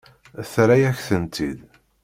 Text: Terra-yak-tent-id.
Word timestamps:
Terra-yak-tent-id. 0.51 1.59